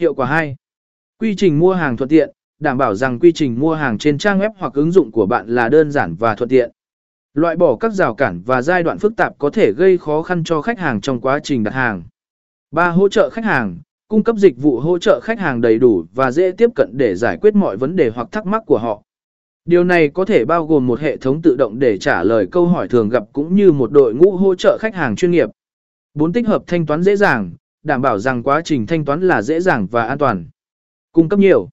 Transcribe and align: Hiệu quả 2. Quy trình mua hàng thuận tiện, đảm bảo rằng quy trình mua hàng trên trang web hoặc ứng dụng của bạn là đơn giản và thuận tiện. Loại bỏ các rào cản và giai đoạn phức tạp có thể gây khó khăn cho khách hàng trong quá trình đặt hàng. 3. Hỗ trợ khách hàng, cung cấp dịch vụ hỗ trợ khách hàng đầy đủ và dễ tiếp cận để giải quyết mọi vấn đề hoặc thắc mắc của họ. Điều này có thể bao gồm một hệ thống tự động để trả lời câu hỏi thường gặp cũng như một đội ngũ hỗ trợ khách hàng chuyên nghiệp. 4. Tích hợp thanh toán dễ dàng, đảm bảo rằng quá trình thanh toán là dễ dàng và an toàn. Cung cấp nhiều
Hiệu 0.00 0.14
quả 0.14 0.26
2. 0.26 0.56
Quy 1.20 1.34
trình 1.36 1.58
mua 1.58 1.74
hàng 1.74 1.96
thuận 1.96 2.08
tiện, 2.08 2.30
đảm 2.60 2.78
bảo 2.78 2.94
rằng 2.94 3.18
quy 3.18 3.32
trình 3.32 3.60
mua 3.60 3.74
hàng 3.74 3.98
trên 3.98 4.18
trang 4.18 4.40
web 4.40 4.50
hoặc 4.58 4.72
ứng 4.74 4.92
dụng 4.92 5.12
của 5.12 5.26
bạn 5.26 5.48
là 5.48 5.68
đơn 5.68 5.90
giản 5.90 6.14
và 6.14 6.34
thuận 6.34 6.48
tiện. 6.48 6.70
Loại 7.34 7.56
bỏ 7.56 7.76
các 7.76 7.92
rào 7.92 8.14
cản 8.14 8.42
và 8.46 8.62
giai 8.62 8.82
đoạn 8.82 8.98
phức 8.98 9.16
tạp 9.16 9.38
có 9.38 9.50
thể 9.50 9.72
gây 9.76 9.98
khó 9.98 10.22
khăn 10.22 10.44
cho 10.44 10.62
khách 10.62 10.78
hàng 10.78 11.00
trong 11.00 11.20
quá 11.20 11.38
trình 11.42 11.64
đặt 11.64 11.74
hàng. 11.74 12.02
3. 12.70 12.88
Hỗ 12.88 13.08
trợ 13.08 13.30
khách 13.30 13.44
hàng, 13.44 13.78
cung 14.08 14.24
cấp 14.24 14.36
dịch 14.36 14.54
vụ 14.58 14.80
hỗ 14.80 14.98
trợ 14.98 15.20
khách 15.22 15.38
hàng 15.38 15.60
đầy 15.60 15.78
đủ 15.78 16.04
và 16.14 16.30
dễ 16.30 16.52
tiếp 16.52 16.70
cận 16.74 16.90
để 16.92 17.14
giải 17.14 17.38
quyết 17.40 17.54
mọi 17.54 17.76
vấn 17.76 17.96
đề 17.96 18.10
hoặc 18.14 18.28
thắc 18.32 18.46
mắc 18.46 18.62
của 18.66 18.78
họ. 18.78 19.02
Điều 19.64 19.84
này 19.84 20.08
có 20.08 20.24
thể 20.24 20.44
bao 20.44 20.66
gồm 20.66 20.86
một 20.86 21.00
hệ 21.00 21.16
thống 21.16 21.42
tự 21.42 21.56
động 21.56 21.78
để 21.78 21.98
trả 21.98 22.24
lời 22.24 22.46
câu 22.50 22.66
hỏi 22.66 22.88
thường 22.88 23.08
gặp 23.08 23.24
cũng 23.32 23.54
như 23.54 23.72
một 23.72 23.92
đội 23.92 24.14
ngũ 24.14 24.36
hỗ 24.36 24.54
trợ 24.54 24.78
khách 24.80 24.94
hàng 24.94 25.16
chuyên 25.16 25.30
nghiệp. 25.30 25.48
4. 26.14 26.32
Tích 26.32 26.46
hợp 26.46 26.62
thanh 26.66 26.86
toán 26.86 27.02
dễ 27.02 27.16
dàng, 27.16 27.52
đảm 27.88 28.02
bảo 28.02 28.18
rằng 28.18 28.42
quá 28.42 28.60
trình 28.64 28.86
thanh 28.86 29.04
toán 29.04 29.20
là 29.20 29.42
dễ 29.42 29.60
dàng 29.60 29.86
và 29.86 30.02
an 30.02 30.18
toàn. 30.18 30.46
Cung 31.12 31.28
cấp 31.28 31.38
nhiều 31.38 31.68